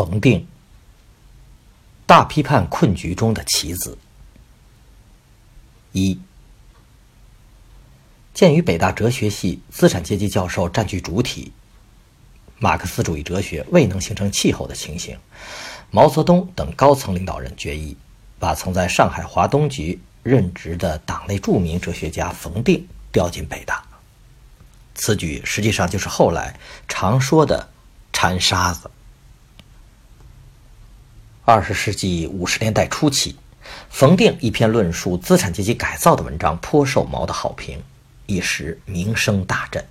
[0.00, 0.46] 冯定，
[2.06, 3.98] 大批判困局中的棋子。
[5.92, 6.18] 一，
[8.32, 11.52] 鉴于北大哲学系资产阶级教授占据主体，
[12.58, 15.18] 马克思主义哲学未能形成气候的情形，
[15.90, 17.94] 毛泽东等高层领导人决议，
[18.38, 23.84] 把曾在上海华东局任职的党内著名哲学家冯定调进北大。
[24.94, 26.58] 此举实际上就是后来
[26.88, 27.68] 常说的
[28.14, 28.90] “掺沙子”。
[31.52, 33.34] 二十世纪五十年代初期，
[33.88, 37.82] 冯定一篇论述资产阶级改造的文章颇受毛的好评，
[38.26, 39.84] 一时名声大振。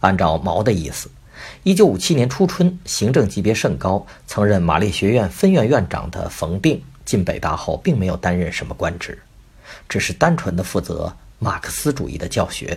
[0.00, 1.08] 按照毛的意思，
[1.62, 9.22] 一九五七年初春，行政级别甚高、曾任马列学院分院院长的冯定进北大后，并没有担任什么官职，
[9.88, 12.76] 只是单纯的负责马克思主义的教学。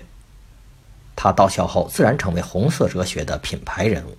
[1.16, 4.16] 他到校后，自然成为红色哲学的品牌人物，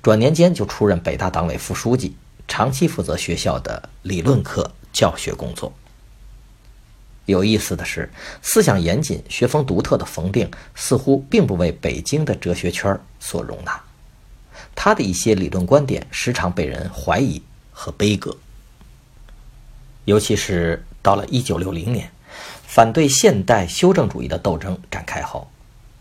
[0.00, 2.16] 转年间就出任北大党委副书记。
[2.48, 5.72] 长期负责学校的理论课教学工作。
[7.26, 8.08] 有意思的是，
[8.40, 13.82] 思想严谨、学风独特的冯定似乎并不为北京的哲学圈所容纳，
[14.76, 18.36] 他的一些理论观点时常被人怀疑和悲歌。
[20.04, 22.12] 尤其是到了1960年，
[22.64, 25.50] 反对现代修正主义的斗争展开后，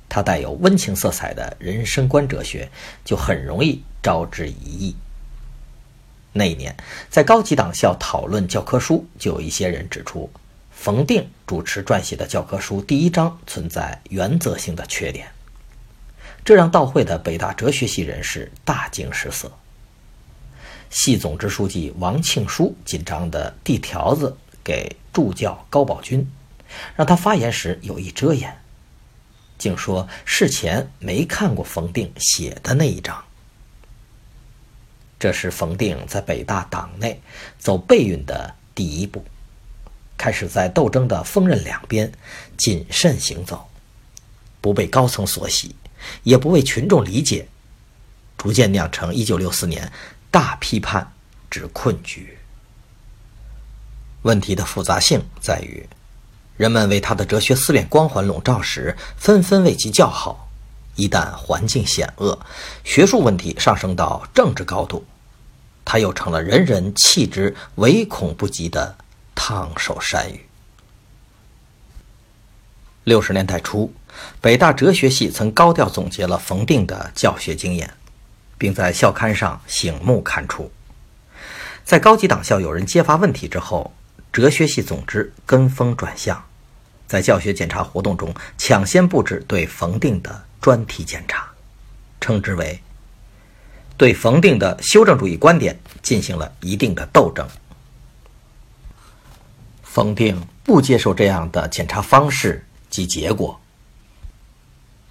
[0.08, 2.70] 他带有温情色彩的人生观哲学
[3.04, 4.96] 就很容易招致疑义。
[6.38, 6.76] 那一年，
[7.10, 10.30] 在高级党校讨论教科书，就有一些人指出，
[10.70, 15.30] 冯定主持撰写的教科书第一章存在原则性的缺点，
[16.44, 19.50] 这让到会的北大哲学系人士大惊失色。
[20.90, 26.30] 系总支书记王庆书紧张的递条子给助教高宝军，
[26.98, 28.54] 让他发言时有意遮掩，
[29.58, 33.24] 竟说事前没看过冯定写的那一章。
[35.26, 37.20] 这是冯定在北大党内
[37.58, 39.26] 走背运的第一步，
[40.16, 42.12] 开始在斗争的锋刃两边
[42.56, 43.68] 谨慎行走，
[44.62, 45.76] 不被高层所喜，
[46.22, 47.48] 也不为群众理解，
[48.38, 49.92] 逐渐酿成1964年
[50.30, 51.12] 大批判
[51.50, 52.38] 之困局。
[54.22, 55.90] 问题的复杂性在于，
[56.56, 60.48] 人们为他的哲学思辨光环笼罩时，纷纷为其叫好；
[60.96, 62.40] 一旦环境险恶，
[62.84, 65.04] 学术问题上升到政治高度。
[65.86, 68.98] 他又成了人人弃之唯恐不及的
[69.36, 70.46] 烫手山芋。
[73.04, 73.94] 六十年代初，
[74.42, 77.94] 北大哲学系曾高调总结了冯定的教学经验，
[78.58, 80.72] 并在校刊上醒目刊出。
[81.84, 83.94] 在高级党校有人揭发问题之后，
[84.34, 86.44] 哲学系总支跟风转向，
[87.06, 91.48] 在教学检查活动中抢先布置对冯定的专题检查，
[92.20, 92.82] 称之为。
[93.98, 97.48] 对冯定的修正主义观点进行了一定的斗争。
[99.84, 103.60] 冯定不接受这样的检查方式及结果。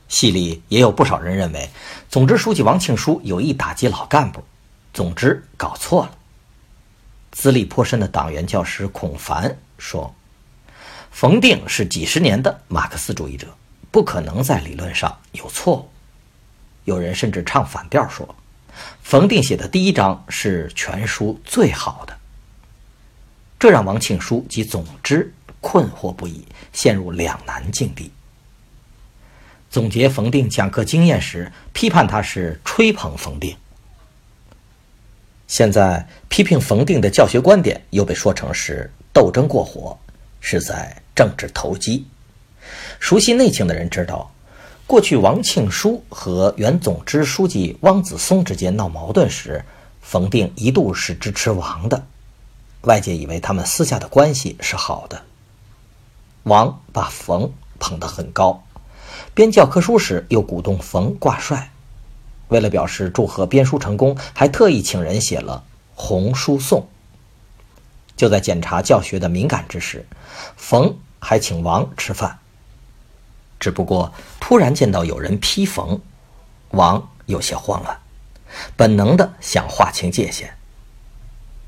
[0.09, 1.69] 系里也有不少人认为，
[2.11, 4.45] 总支书记王庆书有意打击老干部，
[4.93, 6.19] 总之搞错了。
[7.33, 10.15] 资历颇深的党员教师孔凡说
[11.11, 13.49] ：“冯定是几十年的马克思主义者，
[13.91, 15.89] 不可能在理论上有错误。”
[16.85, 18.33] 有人甚至唱反调说。
[19.03, 22.17] 冯定写的第一章是全书最好的，
[23.59, 28.11] 这让王庆书及总之困惑不已，陷入两难境地。
[29.71, 33.57] 总结冯定讲课经验时，批判他是吹捧冯定；
[35.47, 39.99] 现在批评冯定的教学观点，又被说成是斗争过火，
[40.41, 42.07] 是在政治投机。
[42.99, 44.34] 熟悉内情的人知道。
[44.87, 49.65] 过去，王庆书和原总支书记汪子松之间闹矛盾时，
[50.03, 52.05] 冯定一度是支持王的。
[52.83, 55.23] 外界以为他们私下的关系是好的。
[56.43, 58.63] 王把冯捧得很高，
[59.33, 61.71] 编教科书时又鼓动冯挂帅。
[62.49, 65.65] 为了表示祝贺编书成功，还特意请人写了
[65.95, 66.81] 《红书颂》。
[68.17, 70.07] 就在检查教学的敏感之时，
[70.57, 72.39] 冯还请王吃饭。
[73.59, 76.01] 只不过突然见到有人批冯，
[76.71, 77.99] 王有些慌乱，
[78.77, 80.57] 本能的想划清界限。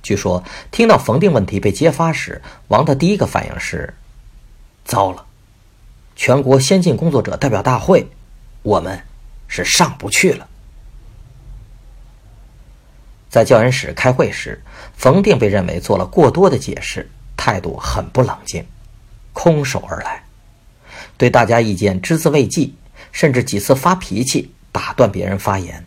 [0.02, 3.94] 据说听到冯定问题被揭发时，王的第一个反应是：
[4.84, 5.26] 糟了，
[6.14, 8.08] 全国先进工作者代表大会，
[8.62, 9.02] 我们
[9.48, 10.48] 是上不去了。
[13.28, 14.62] 在教研室开会时，
[14.96, 18.64] 冯定被认为做了过多的解释，态度很不冷静，
[19.32, 20.22] 空手而来，
[21.16, 22.74] 对大家意见只字未记，
[23.12, 25.84] 甚至几次发脾气，打断别人发言。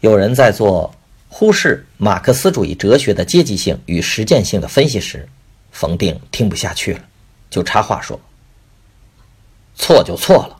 [0.00, 0.94] 有人在做
[1.28, 5.28] 忽视马克思主义哲学的阶级性与实践性的分析时，
[5.72, 7.00] 冯定听不下去了，
[7.48, 8.18] 就插话说
[9.76, 10.56] ：“错就错了，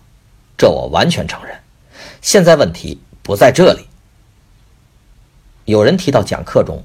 [0.56, 1.54] 这我完全承认。
[2.22, 3.86] 现在问题不在这里。”
[5.66, 6.82] 有人提到讲课中，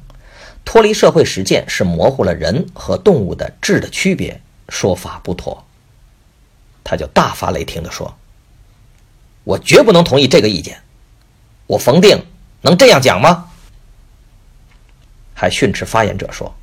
[0.63, 5.65] 脱离社会实践是模糊了人和动物的质的区别，说法不妥。
[6.85, 8.15] 他就大发雷霆地说
[9.43, 10.81] ：“我绝不能同意这个意见，
[11.67, 12.25] 我冯定
[12.61, 13.51] 能这样讲吗？”
[15.35, 16.55] 还训斥发言者说：“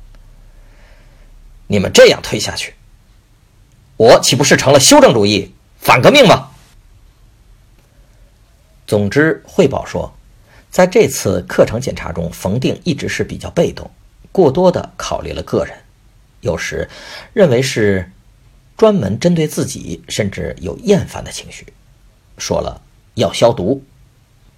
[1.67, 2.73] 你们这样推下去，
[3.97, 6.49] 我岂不是成了修正主义反革命吗？”
[8.87, 10.11] 总之，汇报说。
[10.69, 13.91] 在这次课程检查中，冯定一直是比较被动，
[14.31, 15.77] 过多的考虑了个人，
[16.41, 16.89] 有时
[17.31, 18.11] 认为是
[18.83, 21.65] 专门针对自己，甚至有厌烦的情绪，
[22.37, 22.81] 说了
[23.13, 23.81] 要消毒、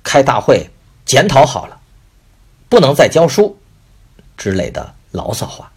[0.01, 0.67] 开大会
[1.05, 1.79] 检讨好了，
[2.67, 3.55] 不能再教书
[4.35, 5.71] 之类的牢骚话。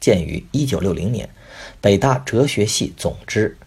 [0.00, 1.28] 鉴于1960年
[1.82, 3.58] 北大哲学系总支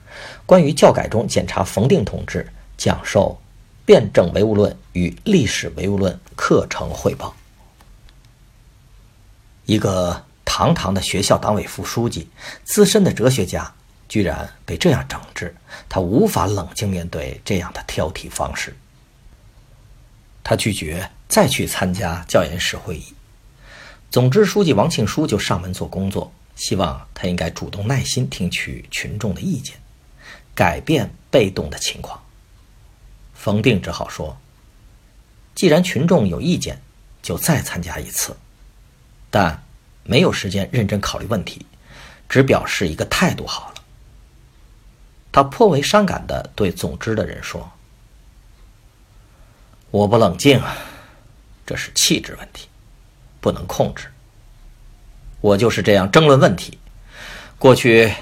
[0.47, 3.39] 关于教改中检查冯定同志讲授。
[3.85, 7.35] 辩证唯物论与历史唯物论课程汇报。
[9.67, 12.27] 一个堂堂的学校党委副书记、
[12.65, 13.73] 资深的哲学家，
[14.09, 15.55] 居然被这样整治，
[15.87, 18.75] 他无法冷静面对这样的挑剔方式。
[20.43, 23.13] 他拒绝再去参加教研室会议。
[24.09, 29.77] 总支书记王庆书就上门做工作，希望他应该主动耐心听取群众的意见，
[30.53, 32.21] 改变被动的情况。
[33.33, 34.37] 冯定只好说
[35.55, 36.81] ：“既然群众有意见，
[37.21, 38.35] 就再参加一次。”
[39.31, 39.63] 但
[40.11, 41.65] 没有时间认真考虑问题，
[42.27, 43.75] 只表示一个态度好了。
[45.31, 47.71] 他颇为伤感地对总支的人说
[49.89, 50.75] ：“我不冷静啊，
[51.65, 52.67] 这是气质问题，
[53.39, 54.11] 不能控制。
[55.39, 56.77] 我就是这样争论问题。
[57.57, 58.13] 过去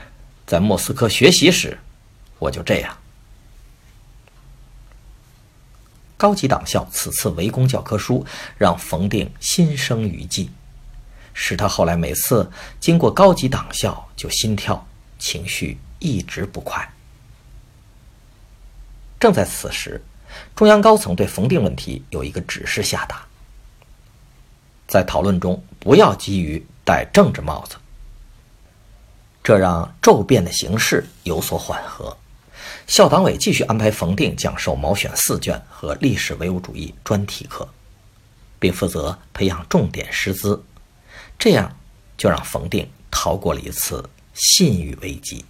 [0.46, 1.80] 在莫斯科学习时，
[2.38, 2.96] 我就这样。”
[6.18, 8.24] 高级党校此次围攻教科书，
[8.60, 10.52] 让冯定心生余悸，
[11.42, 12.52] 使他后来每次
[12.82, 14.86] 经过高级党校就心跳，
[15.18, 16.86] 情绪一直不快。
[19.18, 20.04] 正在此时，
[20.54, 23.26] 中央高层对冯定问题有一个指示下达：
[24.86, 27.78] 在讨论中不要急于戴政治帽子，
[29.42, 32.16] 这让骤变的形势有所缓和。
[32.86, 37.66] 校党委继续安排冯定讲授《毛选》四卷和历史唯物主义专题课，
[38.60, 40.62] 并负责培养重点师资，
[41.40, 41.76] 这样
[42.18, 45.44] 就让冯定逃过了一次信誉危机。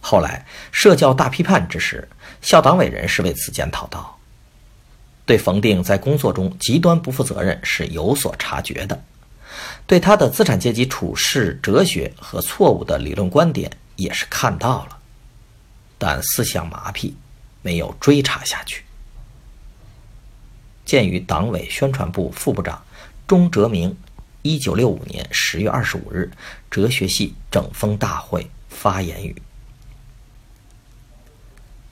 [0.00, 2.08] 后来社教大批判之时，
[2.40, 4.18] 校党委人士为此检讨道
[5.26, 9.02] ：“对冯定在工作中极端不负责任是有所察觉的，
[9.86, 14.98] 对他的资产阶级处世哲学和错误的理论观点也是看到了。”
[15.98, 17.12] 但思想麻痹，
[17.60, 18.84] 没有追查下去。
[20.84, 22.82] 鉴于党委宣传部副部长
[23.28, 23.94] 钟哲明，
[24.40, 26.30] 一九六五年十月二十五日
[26.70, 29.36] 哲学系整风大会发言语。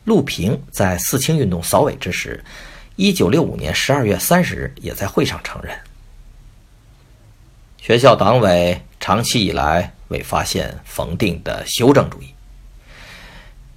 [0.05, 2.43] 陆平在四清运动扫尾之时，
[2.97, 5.78] 一九六五年十二月三十日也在会上承认，
[7.76, 12.33] 学校党委长期以来未发现冯定的修正主义。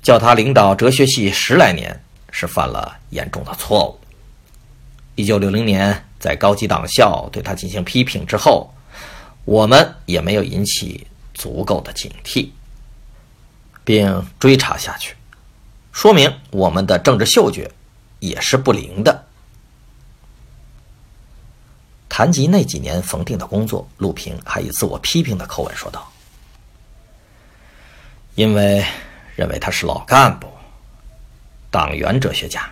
[0.02, 2.02] 叫他领导哲学系十来年，
[2.32, 4.00] 是犯了严重的错误。
[5.16, 8.70] 一九六零年在高级党校对他进行批评之后，
[9.46, 12.50] 我们也没有引起足够的警惕，
[13.84, 15.16] 并追查下去，
[15.92, 17.72] 说明我们的政治嗅觉
[18.20, 19.26] 也是不灵的。
[22.10, 26.12] 谈及那几年冯定的工作，陆平还以自我批评的口吻说道
[28.36, 28.86] ：“因为。”
[29.40, 30.50] 认为他是老干部、
[31.72, 32.70] 党员哲学家，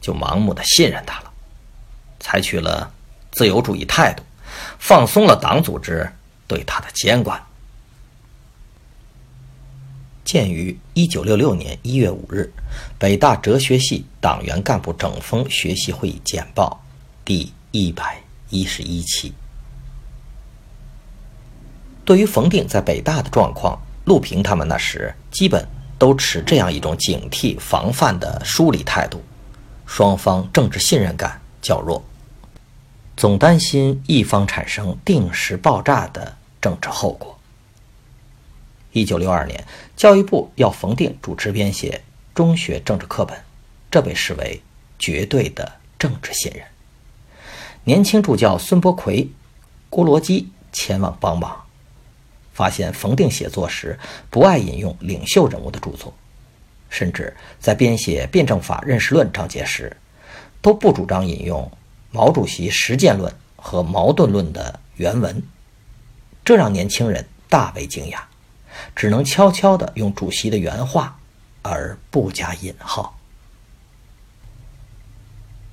[0.00, 1.32] 就盲目的信任他了，
[2.24, 2.90] 采取了
[3.32, 4.22] 自由主义态度，
[4.78, 6.10] 放松了党组织
[6.46, 7.38] 对他的监管，
[10.24, 12.50] 鉴于一九六六年一月五日
[12.98, 16.82] 北大哲学系党员干部整风学习会议简报
[17.26, 19.34] 第一百一十一期。
[22.06, 29.22] 对于冯定在北大的状况，陆平他们那时基本都持这样一种警惕防范的疏离态度，
[29.84, 32.02] 双方政治信任感较弱，
[33.24, 37.38] 总担心一方产生定时爆炸的政治后果。
[38.92, 39.64] 一九六二年，
[39.96, 42.02] 教育部要冯定主持编写
[42.34, 43.42] 中学政治课本，
[43.90, 44.60] 这被视为
[44.98, 46.62] 绝对的政治信任。
[47.84, 49.26] 年轻助教孙伯奎、
[49.88, 51.64] 郭罗基前往帮忙，
[52.52, 56.12] 发现冯定写作时不爱引用领袖人物的著作，
[56.90, 59.96] 甚至在编写《辩证法认识论》章节时，
[60.60, 61.72] 都不主张引用
[62.14, 65.42] 毛主席实践论和矛盾论的原文，
[66.44, 68.20] 这让年轻人大为惊讶。
[68.94, 71.18] 只能悄悄地用主席的原话，
[71.62, 73.18] 而不加引号。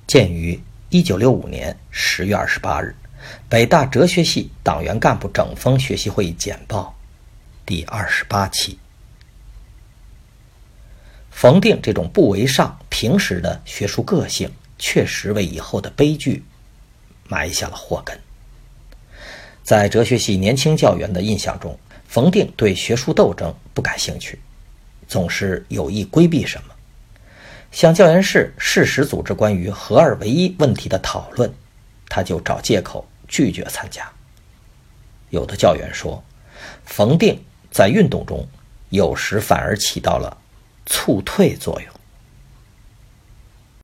[0.08, 2.96] 鉴于一九六五年十月二十八日
[3.48, 6.92] 北大哲学系党员干部整风学习会议简报
[7.64, 8.80] 第二十八期，
[11.30, 14.50] 冯定这种不为上、平时的学术个性，
[14.82, 16.42] 确实为以后的悲剧
[17.28, 18.18] 埋下了祸根。
[19.62, 21.78] 在哲学系年轻教员的印象中。
[22.04, 24.38] 冯定对学术斗争不感兴趣，
[25.08, 26.74] 总是有意规避什么。
[27.70, 31.50] 向教研室适时组织关于合二为一问题的讨论，
[32.10, 34.06] 他就找借口拒绝参加。
[35.30, 36.22] 有的教员说，
[36.84, 38.46] 冯定在运动中
[38.90, 40.36] 有时反而起到了
[40.84, 41.91] 促退作用。